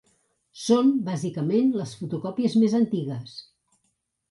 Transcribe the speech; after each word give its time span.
Són, 0.61 0.89
bàsicament, 1.09 1.69
les 1.81 1.95
fotocòpies 2.01 2.59
més 2.65 2.77
antigues. 2.83 3.39